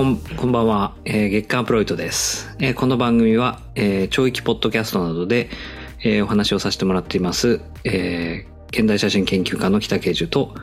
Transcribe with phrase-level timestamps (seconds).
[0.00, 2.56] えーこん、こんばんは、えー月刊アプロイトです。
[2.58, 5.50] えーこの番組は、えー、教育ポッドキャストなどで、
[6.02, 10.54] えーお話をさせてもらっています、えー現代写真研究家の北慶樹と、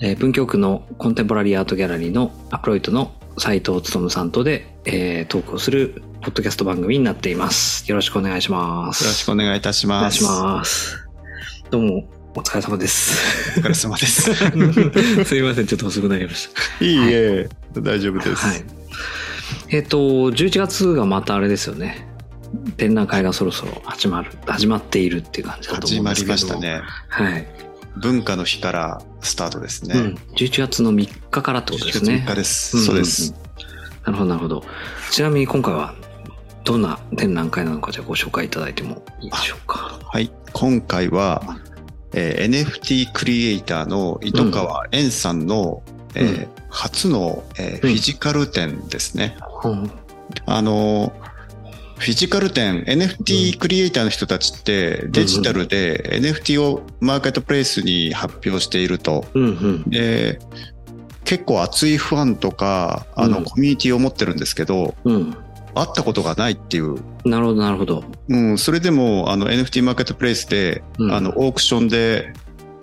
[0.00, 7.88] えー文京区のコンテンポラリーアートギャラリーのアプロイトの斉藤勉さんとで、えートークをするポッドキャスト番組になっています。
[7.88, 9.04] よろしくお願いします。
[9.04, 11.06] よろしくお願いいたします。
[11.70, 13.58] どうも、お疲れ様です。
[13.58, 14.34] お疲れ様です。
[15.24, 16.84] すいません、ちょっと遅くなりました。
[16.84, 18.46] いいえ、大丈夫です。
[18.46, 18.64] はい。
[19.70, 22.06] えっ、と、11月がまたあれですよね。
[22.76, 26.58] 展覧会がそろそろ始まる、始まっているっていう感じだと思始まりうんですけど。
[26.58, 26.78] ました。
[26.78, 26.82] ね。
[27.08, 27.46] はい。
[27.96, 29.94] 文化の日からスタートですね。
[29.94, 30.18] うん。
[30.36, 32.22] 11月の3日からってことですね。
[32.26, 32.76] 11日です。
[32.76, 33.34] うんそうです。
[34.04, 34.64] なるほど、なるほど。
[35.10, 35.94] ちなみに今回は
[36.64, 39.98] どんな展覧会なのかじゃあご紹介いただいてもいいでしょうか。
[40.04, 40.30] はい。
[40.52, 41.42] 今回は、
[42.16, 45.82] えー NFT クリエイターの糸川円さんの、
[46.14, 49.36] えーうん初の、えーうんフィジカル展ですね。
[49.64, 49.90] うん
[50.46, 51.12] あの
[51.98, 59.24] フィジカル展、NFT クリエイターの人たちってデジタルで NFT をマーケットプレイスに発表していると。
[59.34, 59.82] うんうん。
[59.90, 60.38] で
[61.24, 65.34] 結構熱いファンとかあの、うんコミュニティを持ってるんですけどうん。
[65.76, 68.02] 会ったことがないっていう、なるほど、なるほど。
[68.28, 72.32] うん、それでもあの NFT マーケットプレイスで、うんあのオークションで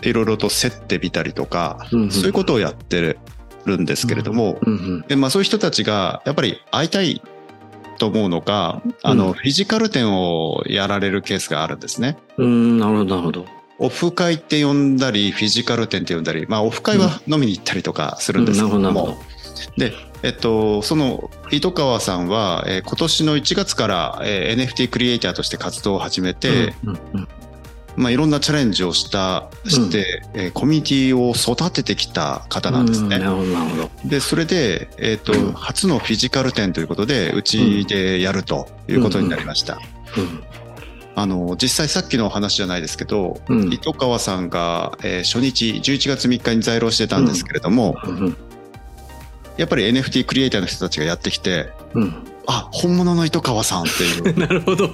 [0.03, 3.17] いろいろと競ってみたりとか、うんうんそういうことをやって
[3.65, 5.01] るんですけれども、うんうん。
[5.07, 7.21] でまあ、そういう人たちがやっぱり会いたい
[7.97, 12.17] と思うのか、あのうんフィジカル展をやられるケースがあるんですね。
[12.37, 13.45] うん、なるほど、なるほど。
[13.79, 19.33] オフ会って呼んだり、フィジカル展って呼んだり、まあオフ会は飲みに行ったりとかするんですけどうんなるほど、も、なるほ
[19.77, 26.39] で、えっと、その糸川さんは、えー今年の1月から、えー NFT クリエイターとして活動を始めど。
[26.39, 27.27] て、うんうんうん
[27.95, 33.17] まあいろんなチャレンジをした、して、えーコミュニティを育ててきた方なんですね。
[33.17, 33.89] うなるほど、なるほど。
[34.05, 39.79] で、それで、えっと、うん初のフィジカル展ということで、うちでやるということになりました。
[40.17, 40.43] うん
[41.15, 48.37] あの、実際さっきの話じゃないですけど、うん糸川さんが、えー初日11月3日に在労してたんですけれども、うん
[49.57, 52.15] やっぱり NFT クリエイターの人たちがやってきて、うん。
[52.47, 54.89] あ、本物の糸川さんっていう、 なるほど。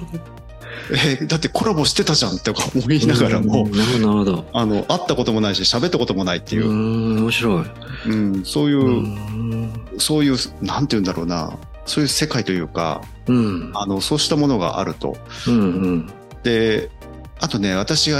[0.92, 4.44] えーだってコラボしてたじゃんって思いながらも、うんなるほど。
[4.52, 7.64] あの、会ったこともないし、喋ったこともないっていうう、ん、面白い。
[8.06, 9.70] うん、そういう、うん。
[9.98, 11.52] そういう、なんて言うんだろうな、
[11.86, 13.70] そういう世界というか、うん。
[13.74, 15.16] あの、そうしたものがあると。
[15.46, 16.10] うん。
[16.42, 16.90] で、
[17.40, 18.18] あとね、私が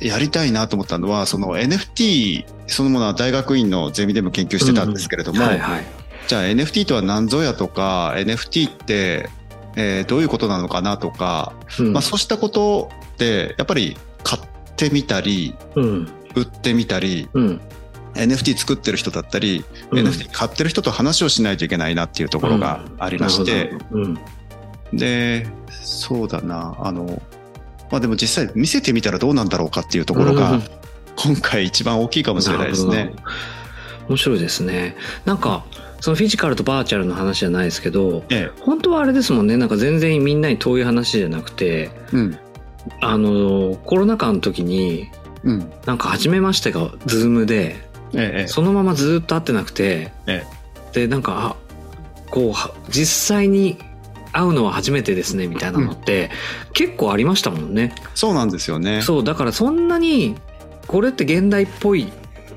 [0.00, 5.84] やりたいなと思ったのは、その NFT そのものは大学院のゼミでも研究してたんですけれども、はいはい。
[6.26, 9.28] じゃあ NFT とは何ぞやとか、NFT って、
[9.76, 14.42] えーどういうことなのかなとか、うんまあそうしたことって、やっぱり買っ
[14.76, 16.08] てみたり、うん。
[16.34, 17.60] 売ってみたり、うん。
[18.14, 24.18] NFT 作ってる人だったり、うん NFT 買ってる人と話をしないといけないなっていうところがありまして、うん。
[24.92, 25.46] で、
[25.82, 27.20] そうだな、あの、
[27.90, 30.62] まあでも実際見せてみたらどうなんだろうかっていうところが、うん
[31.16, 33.14] 今回一番大きいかもしれないですね
[34.08, 34.96] 面白いですね。
[35.24, 35.64] なんか、
[36.00, 39.56] そのフィジカルとバーチャルの話じゃないですけど、え本当はあれですもんね。
[39.56, 42.16] なんか全然みんなに遠い話じゃなくて、え。
[42.16, 42.38] うん。
[43.00, 45.10] あの、コロナ禍の時に、
[45.42, 45.72] うん。
[45.86, 47.76] なんか初めましてがズームで、
[48.12, 48.46] ええ。
[48.46, 50.44] そのままずっと会ってなくて、え
[50.92, 53.78] で、なんか、あ、こうは、実際に
[54.34, 56.30] 会うのは初めてですね、みたいなのって、
[56.72, 57.94] 結構ありましたもんね。
[58.14, 59.00] そうなんですよね。
[59.00, 60.36] そう、だからそんなに、
[60.86, 62.12] これって現代っぽいっ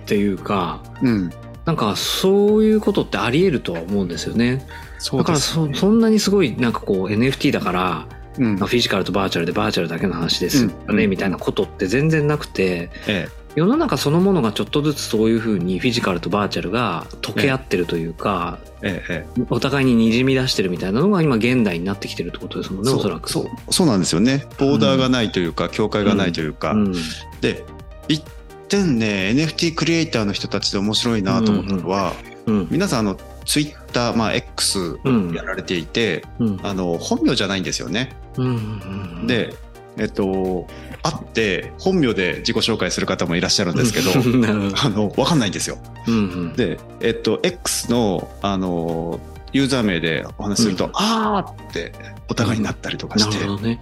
[0.06, 1.32] ていうか、うん。
[1.66, 4.66] なんかそういうことってあり得るとは思うんですよね。
[5.00, 8.08] そうだからそそんなにすごいなんかこう NFT だから、
[8.38, 19.04] うんまあ、フィジカルとバーチャルでバーチャルだけの話ですよね、うんみたいなことって全然なくて、え世の中そのものがちょっとずつそういうふうにフィジカルとバーチャルが溶け合ってるというか、え。
[19.10, 19.42] ええ。
[19.42, 22.94] えお互いににじみ出してるみたいなのが今現代になってきてるってことですもんね、え。
[22.94, 23.32] おそらく。
[23.32, 24.46] そう、そうなんですよね。
[24.60, 26.74] ボーダーがないというか、境界がないというか。
[26.74, 26.94] うん。
[27.42, 27.66] で、
[28.08, 28.24] 一
[28.68, 32.14] 点ね、NFT クリエイターの人たちで面白いなと思ったのは、
[32.46, 32.68] うん。
[32.70, 35.34] 皆さん、あの、ツイッター、まあ、X うん。
[35.34, 36.60] やられていて、うん。
[36.62, 38.16] あの、本名じゃないんですよね。
[38.38, 39.26] うん。
[39.26, 39.56] で、
[40.00, 40.68] えっと、
[41.04, 44.12] 会って本名で自己紹介する方もいらっしゃるんですけ ど。
[44.12, 45.78] あの、わかんないんですよ。
[46.08, 46.54] うんうん。
[46.54, 49.20] で、えっと、X の、あの、
[49.54, 51.94] ユーザー名でお話しすると、うんあーって
[52.30, 53.80] お互いになったりとかなして、るほどね。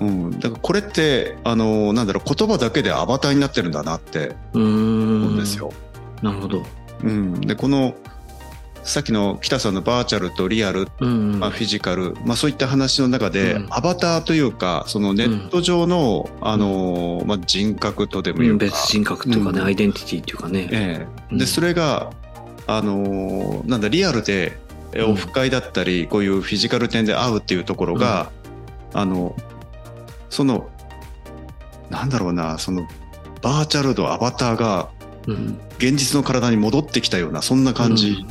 [0.00, 4.34] うん、だからこれって、あの、なんだろう、言葉だけでアバターになってるんだなって。
[4.54, 4.68] 思う
[5.32, 5.72] んですよ。
[6.22, 6.62] なるほど。
[7.02, 7.40] うん。
[7.42, 7.94] で、この、
[8.84, 11.40] さっきの北さんのバーチャルとリアル、うん。
[11.40, 13.66] まあ、フィジカル、まあ、そういった話の中で、うん。
[13.70, 19.66] アバターというか、そのネット上の、あの、まあ、人格とでもいうか、別人格というかね、うん。
[19.66, 20.68] アイデンティティっていうかね。
[20.70, 21.06] ええ。
[21.32, 21.38] うん。
[21.38, 22.12] で、それが、
[22.66, 24.58] あのーなんだリアルで
[25.06, 28.30] オフ会だったり、こういうフィジカル展で会うっていうところが、
[28.92, 29.36] あの
[30.30, 30.70] その
[31.90, 32.86] なんだろうなその
[33.42, 34.88] バーチャルのアバターが
[35.26, 35.58] うん。
[35.78, 38.24] 現実の体に戻ってきたようなそんな感じ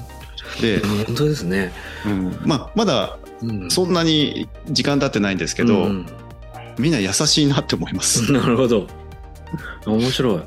[0.63, 1.73] で、うん本当ですね。
[2.05, 6.05] うんまあ、まだうんそんなに時間経ってないんですけど、うん
[6.79, 8.31] みんな優しいなって思います。
[8.31, 8.87] なるほど。
[9.85, 10.41] 面白い。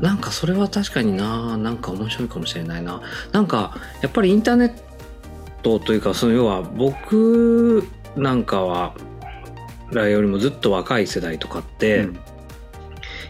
[0.00, 3.02] なんかそれは確かにな、なんか面白いかもしれないな。
[3.32, 4.72] なんかやっぱりインターネッ
[5.64, 7.82] トというか、その要は僕
[8.14, 8.94] なんかは、
[9.90, 12.20] らよりもずっと若い世代とかって、うん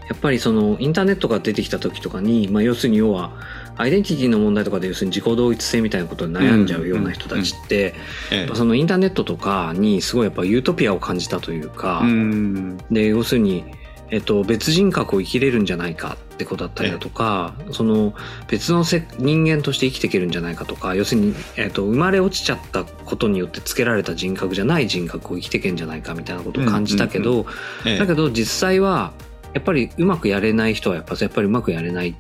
[0.09, 3.33] やっぱりそのインターネットが出てきた時とかに、まあ要するに要は、
[3.79, 7.95] アイデンティティの問題とかで要するに自己同一性みたいなことに悩んじゃうような人たちって、
[8.31, 8.55] ええ。
[8.55, 13.65] そのインターネットとかにすごいやっぱユートピアを感じたというか、うんで要するに、
[14.11, 18.15] えっと、別人格を生きれるんじゃないかってことだったりだとか、その
[18.49, 27.47] 別のせ人間として生きていけるんじゃないかとか要するに、えっと、生まれ落ちちゃったことによってつけられた人格じゃない人格を生きていけんじゃないかみたいなことを感じたけど、
[27.87, 27.99] ええ。
[27.99, 29.13] だけど実際は
[29.55, 32.15] やっぱりうまくやれない人はやっぱやっぱりうまくやれない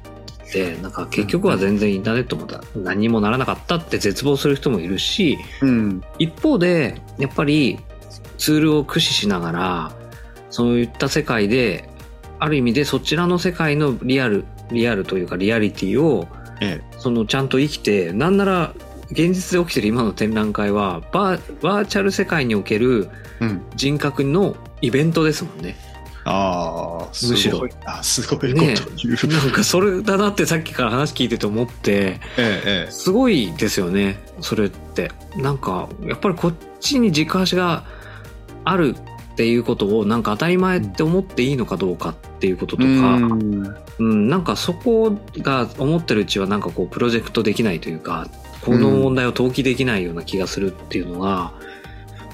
[0.49, 6.03] ってなんか結局は全然インターネットもだ何にもならなかったって絶望する人もいるし、うん。
[6.19, 7.79] 一方でやっぱり
[8.39, 9.93] ツールを駆使しながら
[10.51, 11.89] そういった世界で
[12.39, 16.29] ある意味でそちらの世界のリアルリアルというかリアリティを
[16.61, 18.75] えそのちゃんと生きてなんなら
[19.11, 25.77] 現実で起きてる今の展覧会はバーバーチャル世界におけるえうん、人格のイベントですもんね。
[26.31, 27.61] ああすむしろ。
[27.61, 35.11] ごいあすごいことね言う、なんかそれだなってさっきから話聞いてて思ってええすごいですよねそれって。
[35.37, 37.85] なんかやっぱりこっちに軸足が
[38.65, 38.95] ある
[39.33, 43.77] っていうことをなんか当たり前って思っていいのかどうかっていうこととええか、うん。
[44.01, 48.29] うん、なんかそこが思ってるうちはなんかこうプロジェクトできないというか
[48.65, 51.53] この問題を登記できないような気がするっていうのが、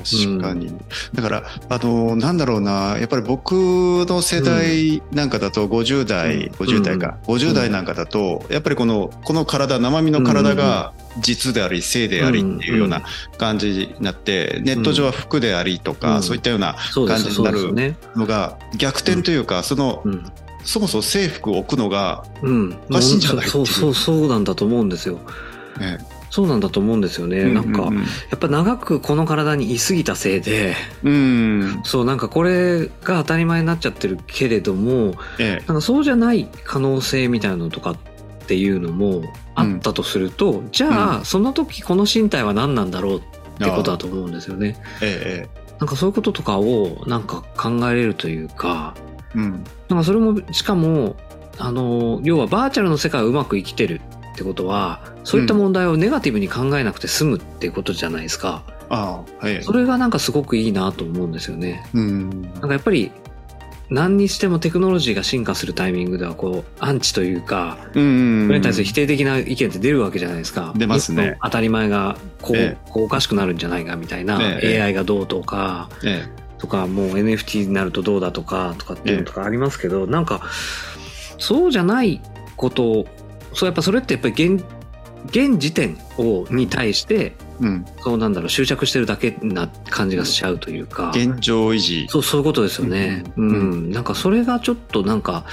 [0.04, 0.72] 確かに、
[1.14, 6.52] だからあのなんだろうなやっぱり僕の世代なんかだと50代、うん。
[6.54, 13.02] 50代か、50代なんかだとやっぱりこのこの体生身の体が実であり性でありっていうような
[13.38, 16.22] 感じになって、ネット上は服でありとか、うん。
[16.22, 17.96] そういったような感じになる。
[18.16, 20.32] のが逆転というか、そのうん。
[20.64, 23.66] そもそも制服を置くのが、うん、おかしいんじゃないっていう。
[23.66, 25.20] そうそうそうなんだと思うんですよ。
[25.78, 25.98] ね
[26.34, 27.44] そうなんだと思うんですよね。
[27.44, 27.98] なんか、うん。
[27.98, 28.02] や
[28.34, 35.64] っぱ長くこの体に居すぎたせいで、うん、そうなんかこれが当たり前になっちゃってるけれども、ええ。
[35.68, 37.96] なんかそうじゃない可能性みたいなのとかっ
[38.48, 39.22] ていうのも
[39.54, 43.20] あったとすると、じゃあ、その時この身体は何なんだろうっ
[43.60, 44.76] てことだと思うんですよね。
[45.02, 49.64] ええなんかそういうこととかをなんか考えれるというか、ええうん。
[49.88, 51.14] なんかそれもしかも
[51.58, 54.00] あの要はバーチャルの世界をうまく生きてる
[54.34, 58.64] ってことはそういった問題をネガティブに考えなくて済むってことじゃないですか。
[58.90, 59.62] ああはい。
[59.62, 61.86] それがなんかすごくいいなと思うんですよね。
[61.94, 62.42] うん。
[62.42, 63.12] なんかやっぱり
[63.90, 70.72] 何にしてもテクノロジーが進化するタイミングではこうアンチというかうんそれに対する否定的な意見って出るわけじゃないですか。
[70.76, 71.38] 出ますね。
[71.42, 74.82] 当たり前がこう,、えこうおかしくなるんじゃないかみたいな、ええ。
[74.82, 76.26] AI がどうとかえ
[76.58, 80.40] とかもう NFT になるとどうだとかとかっていうのとかありますけど、なんか
[81.38, 82.20] そうじゃない
[82.56, 83.06] ことを
[83.54, 84.64] そうやっぱそれってやっぱり現
[85.26, 91.12] 現時点をに対してえうんそうなんだろう執着してるだけな感じがしちゃうというか。
[91.14, 93.24] 現状維持そう、そういうことですよね。
[93.36, 93.42] う。
[93.42, 95.44] うんんなんかそれがちょっとなんか、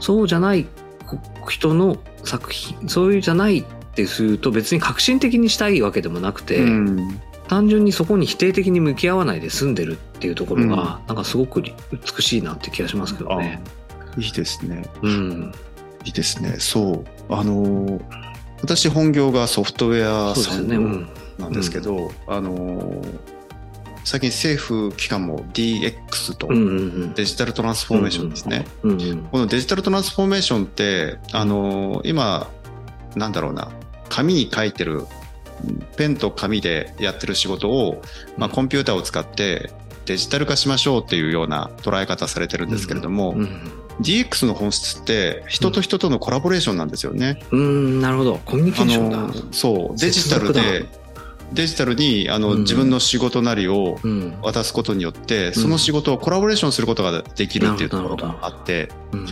[0.00, 0.66] そうじゃない
[1.06, 1.18] こ
[1.48, 13.62] 人の作品、そういうじゃないってすると別に革新的にしたいわけでもなくて、うん単純にそこに否定的に向き合わないで済んでるっていうところが、うんなんかすごく美しいなって気がしますけどね。
[14.16, 15.52] いいですねうん。
[16.04, 18.24] いいですねそうあのー
[18.62, 21.08] 私本業がソフトウェアさんん。
[21.38, 23.18] なんですけど、あのー
[24.06, 26.72] 最近政府機関も DX とうんうんう
[27.06, 27.14] ん。
[27.14, 29.22] デジタルトランスフォーメーションですね、うんうん。
[29.24, 32.50] このデジタルトランスフォーメーションってあのー今
[33.16, 33.70] なんだろうな
[34.10, 35.06] 紙に書いてる
[35.96, 38.02] ペンと紙でやってる仕事を、
[38.36, 39.70] まあ、コンピューターを使って
[40.04, 43.48] デジタル化しましょうっていうような捉え方されてるんですけれども、うん。
[44.00, 47.40] DX の本質って人と人とのコラボレーションなんですよね。
[47.50, 48.40] うん、なるほど。
[48.44, 49.16] コミュニケあーションだ。
[49.18, 50.86] のそうデジタル接で
[51.52, 54.38] デジタルにあの、うん自分の仕事なりをうん。
[54.42, 59.26] 渡すことによってその仕事をコラボレーションすることができるっていうところがあってうん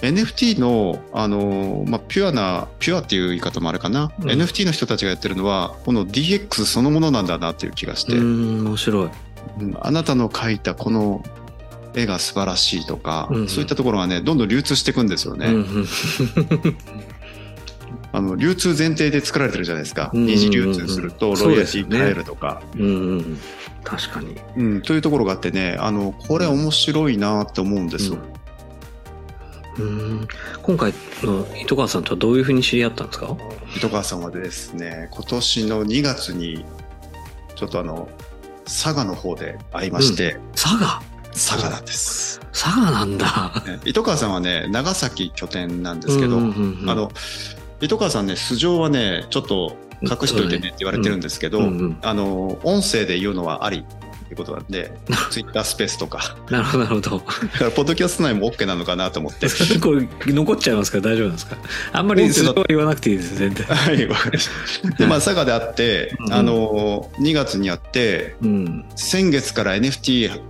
[0.00, 9.10] NFT のあの、まあ、ピュアなピュアっていう言い方もあるかな、うん NFT の人たちがやってるのはこの DX そのものなんだなっていう気がして、うん、面白い。
[9.60, 11.22] うんあなたの描いたこの
[11.94, 15.46] 絵が素晴らしいとか、うんそういったところがねどんどん流通していくんですよね。
[15.46, 15.86] うんうん。
[18.12, 22.60] あの流通前提で作られてるじゃないですか、うんうんうん二次流通するとロイヤリティ変えるとか。
[22.76, 23.38] うんうん。
[23.84, 24.36] 確かに。
[24.56, 28.18] う、ん、というところがあってねあのこれ面白いなって思うんですよ、
[29.78, 30.28] うん。
[30.62, 30.92] 今回
[31.22, 33.36] の糸川さんとはどういうふうに知り合ったんですか？
[33.76, 36.64] 糸川さんはですね今年の2月に
[37.54, 38.08] ちょっとあの
[38.64, 41.00] 佐賀の方で会いまして、佐賀？
[41.32, 43.62] 佐賀なんです、佐賀なんだ。
[43.66, 46.90] ね糸川さんはね長崎拠点なんですけど、うんうんうんうん。
[46.90, 47.10] あの
[47.80, 54.92] 糸川さんね素性はねちょっと隠しといてねって言われてるんですけど、うんうんあの音声で言うのはありってことなんで
[55.30, 56.36] ツイッタースペースとか。
[56.50, 57.18] なるほど、なるほど。
[57.18, 59.48] だからポッドキャスト内も OK なのかなと思って。
[59.80, 60.98] これ残っちゃいますか？
[60.98, 61.56] ら大丈夫なんですか？
[61.92, 63.66] あんまりそれは言わなくていいです、全然。
[63.66, 64.48] はいわかりまし
[64.82, 64.90] た。
[64.90, 68.84] でまあ佐賀であって、うんあの2月にあってうん。
[68.94, 70.40] 先月から NFT、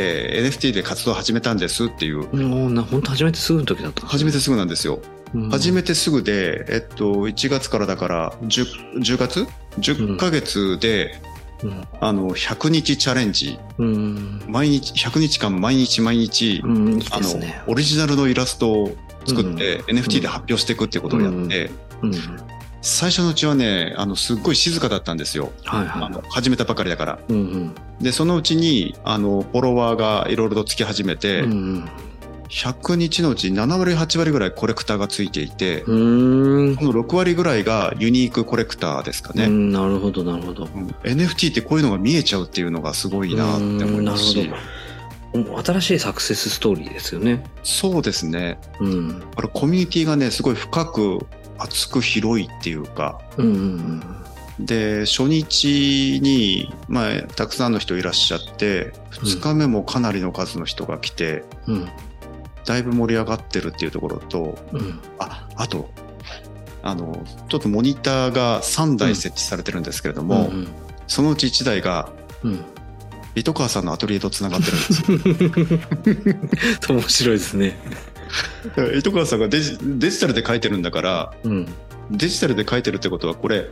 [0.00, 2.34] えー NFT で活動を始めたんですっていう。
[2.34, 4.00] もうな、本当初めてすぐの時だった。
[4.00, 5.00] んです初めてすぐなんですよ、
[5.34, 5.50] うん。
[5.50, 9.46] 初めてすぐで、えっと、1月からだから 10, 10月
[9.78, 11.20] ？10ヶ月で、
[11.62, 11.84] うん。
[12.00, 13.58] あの100日チャレンジ。
[13.78, 14.42] うん。
[14.48, 17.28] 毎日100日間毎日毎日、うん、いいあの。
[17.66, 19.98] オリジナルのイラストを作って、うん。
[19.98, 21.70] NFT で発表していくっていうことをやって、
[22.02, 22.12] うん。
[22.82, 26.04] 最初のうちはねあのすっごい静かだったんですよ、はいはい。
[26.04, 31.88] あの始めたばかりだからうんでそのうちにあのフォロワーがいろいろとつき始めて、うん。
[32.48, 35.96] 100日のうち7割8割ぐらいコレクターがついていて、うん。
[35.96, 36.76] うん。
[36.76, 40.64] この6割ぐらいがユニークコレクターですかね、うん、なるほど、なるほど。
[40.64, 44.50] うん NFT ってこういうのが見えちゃうっていうのがすごいなって思いますし。
[45.32, 47.44] 新しいサクセスストーリーですよね。
[47.62, 49.22] そうですねうん。
[49.36, 51.26] これコミュニティがねすごい深く
[51.62, 54.02] 厚く広いっていうかうんうん
[54.66, 61.74] で初日に、まあ、たくさんの人いらっしゃって2日目もかなりの数の人が来て、うん。
[61.76, 61.88] うん。
[62.66, 65.00] だいぶ盛り上がってるっていうところとうん。
[65.18, 65.90] ああと
[66.82, 70.68] あのちょっとモニターが3台設置されてるんですけれども、うん
[71.06, 72.10] そのうち1台が
[72.44, 72.64] うん。
[73.36, 76.12] 糸川さんのアトリエとつながってるんで
[76.82, 77.78] すよ 面白いですね。
[78.96, 81.66] 糸川さんがデジデジタルで書いてるんだからうん。
[82.10, 83.70] デジタルで書いてるってことはこれ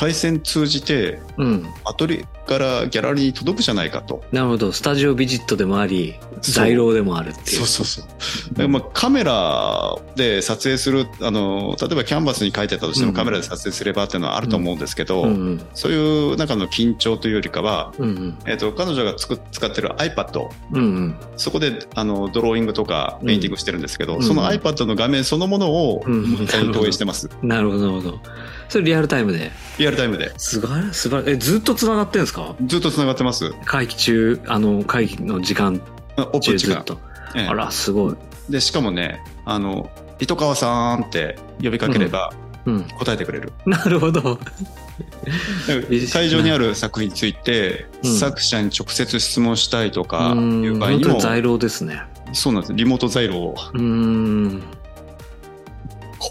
[0.00, 1.66] 回線通じてうん。
[1.84, 4.72] アトリエからギャラリーに届くじゃないかとなるほど。
[4.72, 7.46] studio visit でもあり、在廊でもあるっていう。
[7.58, 8.04] そうそうそう
[8.52, 15.66] だからまあカメラで撮影するあの例えばキャンバスに書いてたとしてうんもカメラで撮影すればっていうのはあると思うんですけど、うんうん。
[15.74, 18.38] そういう中の緊張というよりかは、うんうん。
[18.46, 21.16] えっと彼女がつく使ってる iPad うんうん。
[21.36, 28.20] そこであのドローイングとかペインティングしてるんですけど、うんその iPad の画面そのものをうんモニターに投影してます、 なるほど、なるほど。
[28.70, 29.50] それリアルタイムで。
[29.78, 30.32] リアルタイムで。
[30.38, 31.30] すごい、素晴らしい。
[31.32, 32.54] え、ずっと繋がってんですか？
[32.66, 33.52] ずっと繋がってます。
[33.66, 35.80] 会議中、あの、会議の時間
[36.16, 36.76] あオープン時間。
[36.76, 37.00] 中ずっと。
[37.34, 38.14] ええあら、すごい。
[38.48, 42.32] で、しかもね、あの、糸川さんって呼びかければ
[42.66, 42.84] うん。
[42.98, 43.52] 答えてくれる。
[43.66, 44.38] なるほど。
[46.12, 52.02] 会場にある作品について、うん作者に直接質問したいとかうんいう場合にも、本当に在廊ですね。
[52.32, 52.74] そうなんです。
[52.74, 53.54] リモート在廊。
[53.74, 54.62] うーん。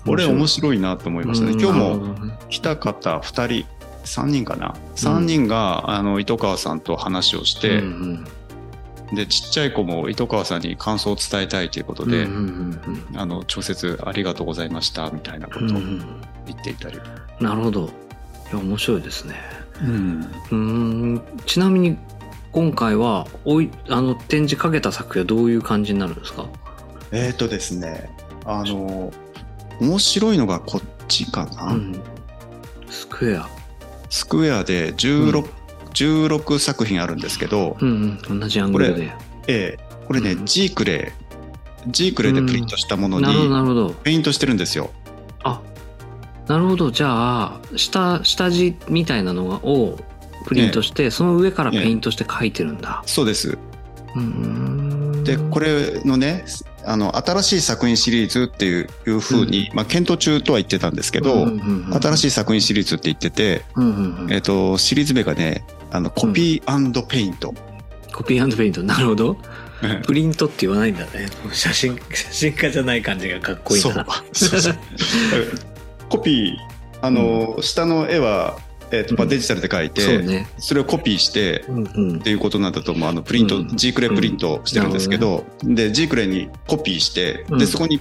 [0.06, 1.52] これ面白いなと思いましたね。
[1.54, 2.16] うん今日も
[2.50, 3.66] 来た方2人、
[4.06, 8.26] 3人かな？3人が、あの、糸川さんと話をして、うん
[9.14, 12.80] で、ちっちゃい子も糸川さんに感想を伝えたいということうんで、うん
[13.12, 16.02] うんあの、直接ありがとうございました、みたいなことをうんうん
[16.46, 17.00] 言っていたり。
[17.40, 17.90] なるほど。
[18.52, 19.36] いや、面白いですね。
[19.82, 20.22] うん。
[20.22, 21.22] うーん。
[21.48, 21.98] ちなみに、
[22.52, 26.46] 今回は、おい、あの、展示かけた作品はどういう感じになるんですか？
[27.12, 28.12] えっ、とですね、
[28.46, 29.12] あの、
[29.80, 31.74] 面白いのがこっちかな。
[31.74, 32.02] うん。
[32.90, 33.48] スクエア。
[34.10, 35.46] スクエアで16、
[35.94, 38.40] 16作品あるんですけど、うんうん。
[38.40, 39.12] 同じアングルで。
[39.48, 41.14] ええこれね、うんジークレ
[41.88, 43.92] イ、ジークレイでプリントしたものになるほど。
[43.92, 44.90] ペイントしてるんですよ。
[45.44, 45.62] あ、
[46.48, 46.90] なるほど。
[46.90, 50.00] じゃあ、下、下地みたいなのを
[50.48, 53.04] プリントして、その上からペイントして書いてるんだ。
[53.06, 53.58] そうです。
[54.16, 56.44] うーんで、これのね、
[56.86, 61.48] あの、新しい作品シリーズっていういうふうに、まあ、検討中とは言ってたんですけど、
[62.02, 67.54] 新しい、い作品シリーズって言ってて、うんうんうんえっ、と、シリーズ名がね、あの、コピーペイント。
[68.14, 68.84] コピーペイント。
[68.84, 69.38] なるほど。
[70.06, 71.28] プリントって言わないんだね。
[71.54, 74.06] 写真、写真家じゃない感じがかっこいいそうな。
[74.34, 74.76] そうそう
[76.10, 76.58] コピー、
[77.02, 78.58] あの、下の絵は、
[78.92, 80.48] えっ、と、まあ、うんデジタルで描いて、そうね。
[80.58, 82.22] それをコピーして、うんうんっ。
[82.22, 83.10] ていうことなんだと思う。
[83.10, 88.00] あの、プリント、うんジークレイプリントしてるんですけど、で、ジークレイにコピーして、で、うんそこに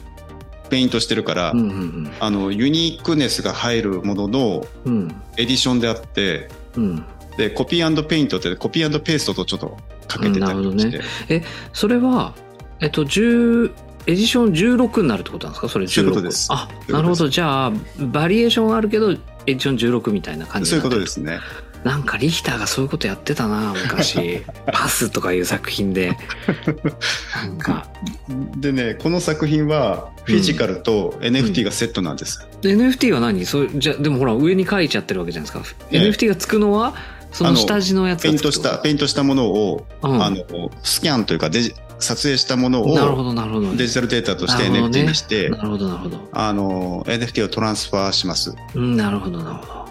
[0.70, 4.92] ペイントしてるから、うんうんあの、 uniqueness が入るもののうん。
[4.92, 5.22] うん。
[5.36, 7.04] エディションであって、うん。
[7.36, 9.76] で、コピーペイントってコピーペーストとちょっと
[10.08, 10.98] かけてたりして、
[11.38, 12.34] ねそれは、
[12.80, 13.72] えっと、10、
[14.08, 15.68] エディション16になるってことなんですか？
[15.68, 19.14] それ16そういうことですあなるほどじゃあバリエーションはあるけど
[19.48, 21.40] エディション16みたいな感じそういうことですね。
[21.84, 24.42] なんかリヒターがそういうことやってたな昔。
[24.72, 26.16] パスとかいう作品で。
[27.34, 27.86] なんか。
[28.56, 32.46] でね、この作品はフィジカルと NFT がセットなんです。
[32.62, 33.46] で NFT は何？
[33.46, 36.94] そうじゃでもほら上に書いちゃってるわけじゃないですか、ええ NFT がつくのは
[37.32, 40.22] その下地のやつペイントした、ペイントしたものを、うん。
[40.22, 40.44] あの、
[40.82, 46.28] スキャンというかデジ、撮影したものをデジタルデータとして NFT にして、なるほどなるほど。
[46.32, 48.54] あの、NFT をトランスファーします。
[48.74, 49.88] うんなるほどなるほど。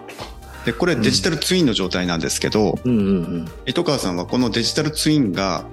[0.68, 5.64] で、これデジタルツインの状態なんですけど、うんうん糸川さんはこのデジタルツインが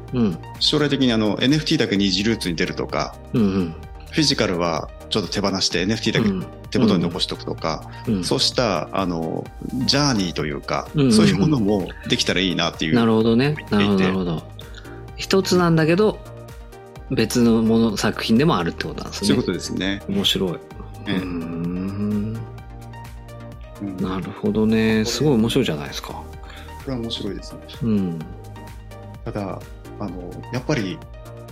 [0.61, 3.75] 将来的にあの NFT だけ二次ルーツに出るとか、うんうん。
[4.13, 8.25] フィジカルはちょっと手放して NFT だけ手元に残しておくとか、うん。
[8.25, 9.45] そうしたあの
[9.87, 11.07] ジャーニーというか、うんうん。
[11.07, 12.95] うんそういうものもできたらいいなっていう。
[12.95, 13.57] なるほどね。
[13.71, 14.43] なるほど見てなるほど
[15.17, 16.19] 一つなんだけど
[17.11, 20.03] 別のもの作品でもあるってことなんですねそういうことですね。
[20.09, 20.53] 面白い。
[20.53, 20.61] う
[21.07, 22.39] ええうん
[24.01, 25.05] なるほどね。
[25.05, 26.09] すごい面白いじゃないですか。
[26.09, 26.25] こ
[26.87, 27.61] れは面白いですね。
[27.83, 28.19] うん。
[29.25, 29.61] ただ
[30.01, 30.99] あのやっぱり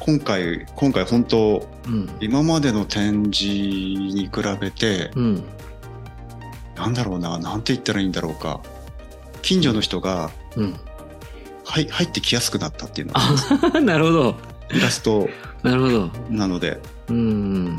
[0.00, 2.08] 今回今回本当うん。
[2.20, 5.44] 今までの展示に比べて、うん。
[6.76, 8.60] なんだろうななんて言ったらいいんだろうか
[9.42, 10.76] 近所の人がうん。
[11.64, 13.20] はい入ってきやすくなったっていうのが
[13.74, 14.34] あ、なるほど。
[14.72, 15.28] イラスト
[15.62, 16.10] なるほど。
[16.30, 17.78] なので、うん。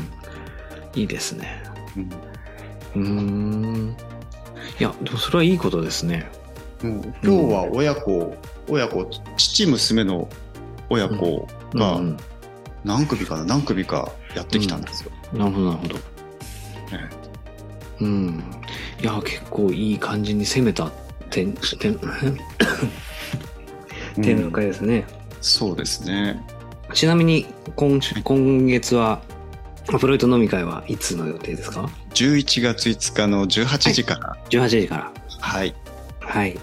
[0.94, 1.62] いいですね。
[1.96, 2.10] うん
[2.94, 3.96] うーん。
[4.78, 6.30] いや、でもそれはいいことですね。
[6.82, 8.36] もう今日は親子、
[8.68, 10.28] 親子父娘の
[10.88, 12.16] 親子がうん
[12.84, 15.10] 何組かな何組かやってきたんですよ。
[15.32, 15.94] なるほど、なるほど。
[15.94, 16.00] ね
[18.00, 18.44] うん。
[19.00, 20.90] いや、結構いい感じに攻めた
[21.30, 21.98] 展、展、
[24.22, 25.06] 展覧会ですね。
[25.40, 26.42] そうですね。
[26.92, 27.46] ちなみに
[27.76, 29.20] 今週今月は
[29.98, 34.36] フロイト飲み会はいつの予定ですか11月5日の18時から。
[34.50, 35.74] 18時からはい。
[36.20, 36.58] はい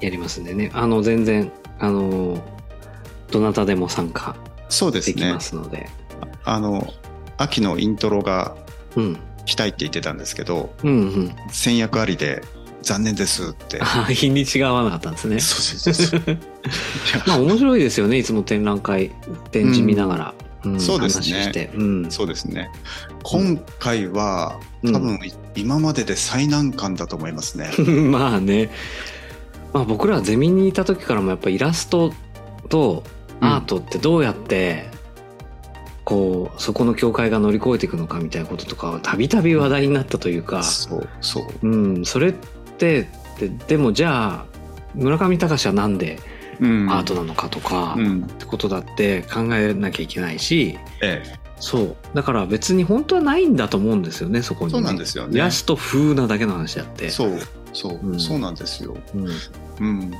[0.00, 2.42] やりますんでねあの全然あの
[3.30, 4.36] どなたでも参加
[4.68, 5.40] そうですねできま。
[5.40, 5.88] すので
[6.44, 6.92] あの、
[7.36, 8.56] 秋のイントロが
[8.96, 12.42] うん来たいって言ってたんですけど、うんうん先約ありで
[12.88, 13.78] 残念ですって。
[13.82, 15.40] あ日にちが合わなかったんですね。
[15.40, 16.22] そうそうそう
[17.28, 19.10] まあや面白いですよねいつも展覧会
[19.50, 20.80] 展示見ながら、うん。
[20.80, 21.38] そうですね。
[21.38, 22.70] 話して、うん、そうですね。
[23.22, 24.94] 今回はうん。
[24.94, 25.18] 多分
[25.54, 27.70] 今までで最難関だと思いますね。
[28.10, 28.70] まあね、
[29.74, 32.14] まあ、僕らはゼミにいた時からもやっぱイラスト
[32.70, 33.02] と
[33.40, 34.88] アートってどうやって
[36.04, 41.68] こうそこの境界が乗り越えていくのかみたいなこととかはたびたび話題になったというか、そう、そう。
[41.68, 42.32] うん、それ
[42.78, 43.08] って
[43.40, 44.46] ででもじゃあ
[44.94, 46.20] 村上隆はなんで
[46.60, 46.90] うん。
[46.90, 48.22] アートなのかとか、っうん。
[48.22, 51.38] てことだって考えなきゃいけないしええ。
[51.60, 51.96] そう。
[52.14, 55.34] だから別に本当はないんだと思うんですよねそこに、ね、そうなんですよね。
[55.34, 57.10] イラスト風なだけの話であって。
[57.10, 57.38] そう、
[57.72, 58.20] そう、うん。
[58.20, 58.96] そうなんですよ。
[59.14, 59.28] うん。
[59.80, 60.10] うん。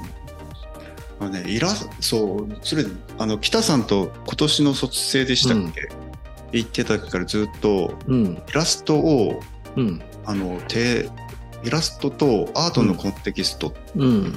[1.21, 2.85] まあね、イラスそう、それ、
[3.19, 5.89] あの、北さんと今年の卒生でしたっけ、
[6.53, 8.25] 言ってた時からずっと、うん。
[8.49, 9.41] イラストを、
[9.77, 10.01] うん。
[10.25, 11.09] あの、手、
[11.65, 14.35] イラストとアートのコンテキスト、うん、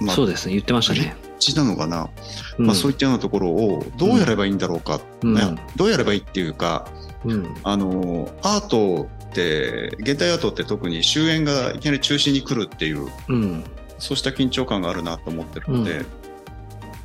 [0.00, 0.54] まあ、そうですね。
[0.54, 2.10] 言ってましたね、ちなのかな、
[2.58, 2.66] うん。
[2.66, 5.58] まあそういったようなところをどうやればいいんだろうか、うん。
[5.76, 6.88] どうやればいいっていうか、
[7.24, 7.54] うん。
[7.62, 13.64] あの、アートって、現代アートって特に終焉がいきなり中心に来るっていう、うん。
[13.98, 16.06] そうした緊張感があるなと思ってるので、うん。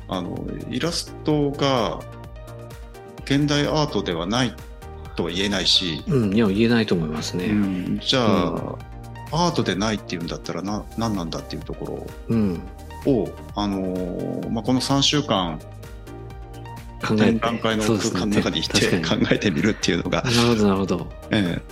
[0.08, 2.00] あの、イラストが
[3.24, 4.54] 現代アートではない
[5.16, 7.46] とは言えないし、うん、いや言えないと思いますね。
[7.46, 8.00] うん。
[8.00, 8.78] じゃあ、
[9.32, 12.60] アートでないっていうんだったらな何なんだっていうとこうん、
[13.04, 15.58] ろを、あのーまあ、この3週間
[17.06, 21.06] 考えて展覧会の空間の中にいて考えてみるっていうのが、なるほどなるほど。
[21.30, 21.62] ええ、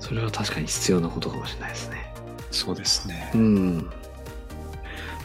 [0.00, 2.14] それは確かに必要なことかもしれないですね。
[2.50, 3.38] そうですねう。
[3.38, 3.90] ん。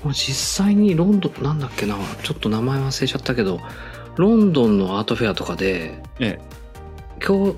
[0.03, 3.59] まあ実際にロンドンなんだっけなちょっと名前忘れちゃったけど
[4.15, 6.41] ロンドンのアートフェアとかでええ、
[7.19, 7.55] 京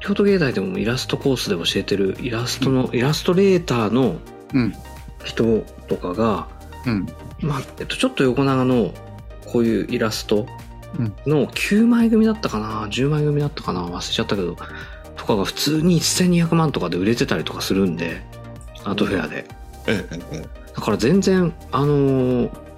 [0.00, 4.16] 京都芸大でもイラストコースで教えてるイラストの、イラストレーターの
[4.54, 4.72] うん、
[5.24, 6.48] 人とかが、
[6.86, 7.06] うん、
[7.40, 8.94] まあえっと、ちょっと横長の
[9.46, 10.46] こういうイラスト
[11.26, 14.56] の9枚組だったかな10枚組だったかな忘れちゃったけど
[15.16, 18.22] とかが普通に1200万とかで売れてたりとかするんで
[18.84, 19.46] アートフェアで。
[19.86, 22.68] ええ、ええ、だから全然あのー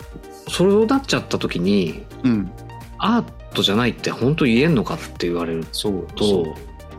[0.49, 2.51] そうなっちゃった時にうん、
[2.99, 6.55] アートじゃないって本当言えんのかって言われるとそう、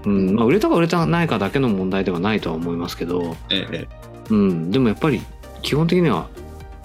[0.06, 3.88] うんまあ、売れたか売れたないかだけの問題ではないとは思いますけど、ええ、え
[4.30, 5.22] うん、でもやっぱり
[5.62, 6.28] 基本的には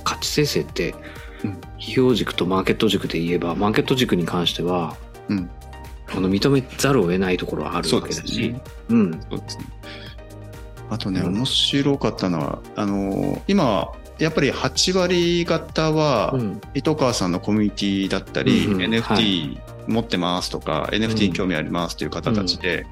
[0.04, 0.94] 価値生成って
[1.44, 1.50] うん。
[1.80, 4.96] 費用軸とマーケット軸で言えばマーケット軸に関しては
[5.28, 5.50] うん。
[6.08, 9.64] あの認めざるを得ないところはあるわけだし、ね、うん、そうですね。
[10.88, 11.34] あとね、うん。
[11.34, 16.60] 面白かったのは、あの、今、やっぱり8割方は、うん。
[16.74, 22.86] 糸川さんのコミュニティだったり、NFT 持ってますとか、NFT に興味ありますという方たちで、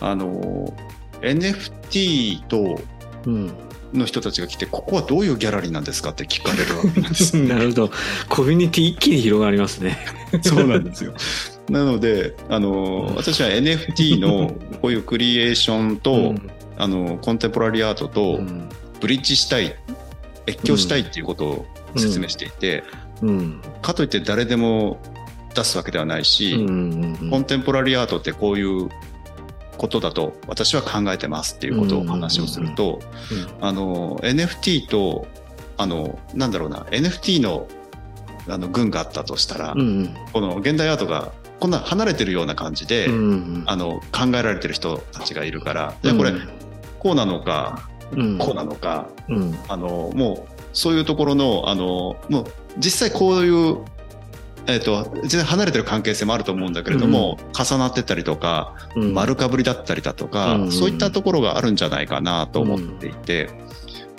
[0.00, 0.74] あの、
[1.20, 2.80] NFT と
[3.26, 3.52] うん、
[3.92, 7.36] の人たちが来て、ここはどういうギャラリーなんですかって聞かれるわけなんです。
[7.42, 7.90] なるほど。
[8.28, 9.98] コミュニティ一気に広がりますね。
[10.42, 11.14] そうなんですよ。
[11.68, 16.50] なので、あの、私は NFT のこういうクリエーションと、うん。
[16.78, 18.68] あの、コンテンポラリーアートとうん。
[19.00, 19.74] ブリッジしたい、
[20.46, 22.84] 越境したいっていうことを説明していて、
[23.22, 23.60] うん。
[23.82, 25.00] かといって誰でも
[25.54, 28.88] 出すわけではないし、コンテンポラリーアートってこういう
[29.76, 33.00] ことだと私は考えてますっていうことをお話をすると、
[33.60, 35.26] あの NFT と
[35.76, 37.68] あのなんだろうな NFT の
[38.48, 40.14] あの群があったとしたら、うんうん。
[40.32, 46.32] この現代アートがこんな離れてるような感じで、うんうんあの考えられてる人たちがいるからじゃあこれ、
[46.98, 48.38] こうなのかうん。
[48.38, 49.58] こうなのか、うん。
[49.68, 52.46] あのもうそういうところのあのもう
[52.78, 53.78] 実際こういう、
[54.68, 59.14] えっと全然離れてる関係性もあると思うんだけれども、重なってたりとか、うん。
[59.14, 60.72] 丸かぶりだったりだとか、うん。
[60.72, 63.50] そういったところがあるんじゃないかなと思っていて、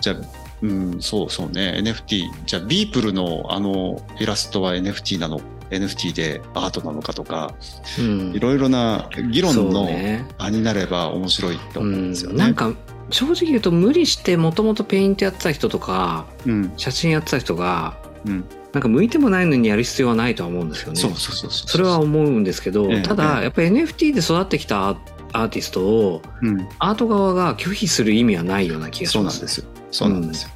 [0.01, 7.53] じゃあ、うん、そうそうね NFT じゃあビープルのあのイラストは NFT なの NFT でアートなのかとか
[7.99, 8.33] うん。
[8.33, 10.25] いろいろな議論のね。
[10.38, 12.38] 場になれば面白いと思うんですよね。
[12.38, 12.73] なんか
[13.10, 16.73] 正直言うと無理してもともとペイントやってた人とかうん。
[16.77, 20.99] 写真やってた人がうん、なんか向いてもないのにやる必要はないとは思うんですよね。
[20.99, 21.69] そうそうそうそう。
[21.69, 24.89] それは思うんですけど、ええただやっぱり NFT で育ってきた
[25.33, 29.39] アーティストをうん、アート側が拒否する意味はないような気がします。
[29.39, 29.65] そうなんですよ。
[29.91, 30.49] そうなんですよ。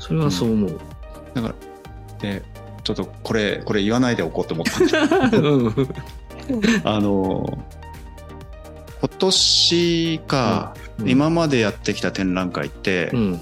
[0.00, 0.80] それはそう思う。
[1.34, 1.54] だから、
[2.20, 2.42] で、
[2.82, 5.86] ちょっとこれ、これ言わないでおこうと思ったんでうん。
[6.84, 7.58] あの、
[9.00, 11.08] 今年か、うん。
[11.08, 13.40] 今までやってきた展覧会って、うん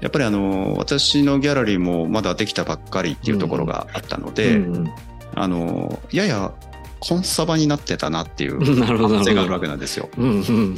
[0.00, 4.90] やっぱりあの、私のギャラリーもまだできたばっかりっていうところがあったので、うん
[5.34, 6.52] あの、やや
[7.00, 9.60] コンサバになってたなっていう 反省があるわ。
[9.60, 10.08] けなんですよ。
[10.16, 10.76] うんうん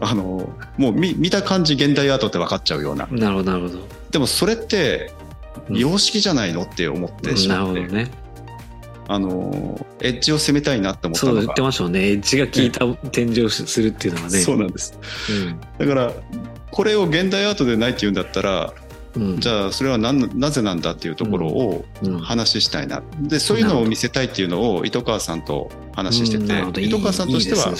[0.00, 3.08] あの、もう見見た感じ現代アートって分かっちゃうような。
[3.10, 3.80] なるほどなるほど。
[4.12, 5.28] でもそれって、うん
[5.70, 8.10] 様式じゃないのって思ってしなるまって、ほどね。
[9.08, 12.10] あの、エッジを攻めたいなって思ったのがそう言って、ましたもんね。
[12.10, 14.38] エッジが効いた展示をするっていうのはね。
[14.38, 14.98] そうなんです。
[15.30, 16.12] うんだから、
[16.70, 18.72] これを現代アートでないって言うんだったら、
[19.14, 19.40] うん。
[19.40, 22.18] じゃあそれは何なぜなんだっていうところをうん。
[22.20, 23.02] 話したいな。
[23.20, 27.74] で、そういうのを見せたいっていうのを糸川さんと話してて糸川さんとしては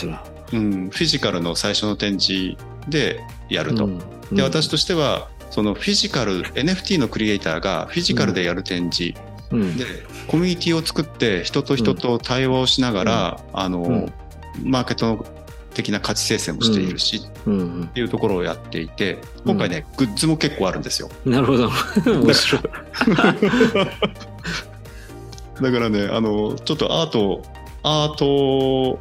[0.51, 2.57] フィジカルの最初の展示
[2.88, 3.87] でやると。
[3.87, 3.98] うん。
[4.33, 9.18] で、私としては、そのフィジカル、NFT のクリエイターがフィジカルでやる展示。
[9.51, 9.77] うん。
[9.77, 9.85] で、
[10.27, 14.12] コミュニティを作って人と人と対話をしながら、あの、ん。
[14.62, 15.24] マーケット
[15.78, 21.08] 的な価値生成もしているし、うんっていうところをやっていて、今回ね、グッズも結構あるんですよ。
[21.24, 21.70] うんなるほど。
[22.04, 22.62] 面白い。
[25.62, 27.44] だからね、あの、ちょっとアート、
[27.84, 28.98] アート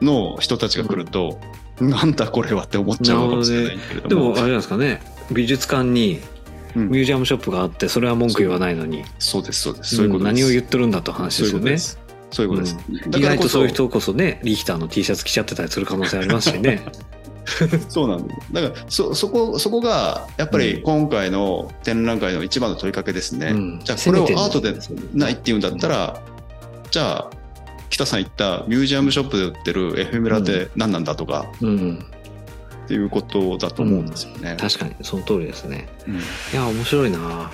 [0.00, 1.40] の人たちが来ると、
[1.80, 4.08] なんだこれはって思っちゃうのかもしれないけれども。
[4.08, 5.02] でもあれないですかね。
[5.32, 6.20] 美術館に
[6.76, 9.96] うんミュージアムショップがあって、それは文句言わないのに、そうです、そうです。
[9.96, 10.24] そういうこと。
[10.24, 11.60] 何を言ってるんだと話そうですよね。
[11.62, 11.99] ことです。
[12.30, 12.76] そういうことです。
[13.08, 16.82] だ意からこそ外とそういう人こそね、リヒターの T シャツ着ちゃってたりする可能性ありますしね。
[17.88, 18.34] そうなんだ。
[18.52, 23.48] だから、そ、そこ、そこが、やっぱり今回の展覧会の一番の問いかけですね。
[23.48, 24.74] うんじゃあ、これをアートで
[25.14, 26.20] ないっていうんだったら、
[26.90, 27.30] じゃあ、
[27.88, 32.06] 北さん言ったミュージアムショップで売ってるエフェメラって何なんだとかうん。
[32.84, 34.56] っていうことだと思うんですよね。
[34.58, 35.88] 確かに、その通りですね。
[36.06, 36.18] うんい
[36.54, 37.50] や、面白いな。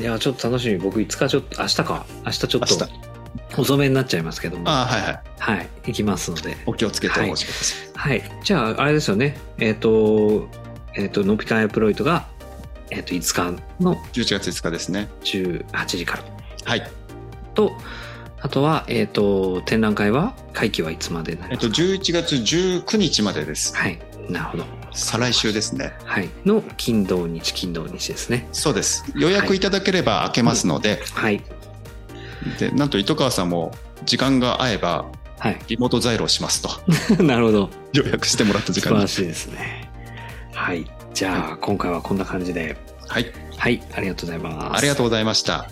[0.00, 0.78] いや、ちょっと楽しみ。
[0.78, 2.06] 僕、いつかちょっと、明日か。
[2.24, 2.88] 明日ちょっと、
[3.56, 4.68] 遅めになっちゃいますけども。
[4.68, 5.20] ああ、はいはい。
[5.38, 5.68] はい。
[5.86, 6.56] 行きますので。
[6.66, 7.88] お気をつけてお待ちください。
[7.94, 8.22] はい。
[8.44, 9.36] じゃあ、あれですよね。
[9.58, 10.48] えっ、と、
[10.94, 12.26] えっ、と、ノピカンエプロイトが、
[12.90, 15.08] えっ、と、5日の11月5日ですね。
[15.22, 16.24] 18時から。
[16.64, 16.90] はい。
[17.54, 17.72] と、
[18.40, 23.74] あとは、えっ、と、展覧会は、会期はいつまでになえっと、りますか、11月19日までです。
[23.76, 23.98] はい。
[24.28, 24.64] なるほど。
[24.92, 25.92] 再来週ですね。
[26.04, 26.28] はい。
[26.44, 28.48] の、金土日、金土日ですね。
[28.52, 29.04] そうです。
[29.14, 31.42] 予約いただければ開けますので、はい。
[32.58, 33.72] で、なんと糸川さんも
[34.04, 35.06] 時間が合えば、
[35.38, 35.58] はい。
[35.68, 36.70] リモート在庫しますと。
[37.22, 37.70] なるほど。
[37.92, 39.08] 予約してもらった時間に。
[39.08, 39.90] 素晴らしいですね。
[40.52, 40.84] はい。
[41.14, 42.76] じゃあ、今回はこんな感じで。
[43.06, 43.32] はい。
[43.56, 43.82] はい。
[43.94, 44.78] ありがとうございます。
[44.78, 45.68] ありがとうございました。